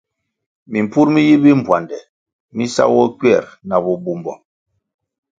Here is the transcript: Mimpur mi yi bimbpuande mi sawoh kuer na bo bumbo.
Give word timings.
Mimpur 0.71 1.07
mi 1.13 1.21
yi 1.27 1.35
bimbpuande 1.43 1.97
mi 2.55 2.63
sawoh 2.75 3.09
kuer 3.19 3.43
na 3.67 3.75
bo 3.83 3.91
bumbo. 4.03 4.33